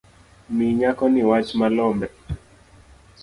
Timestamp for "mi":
0.55-0.65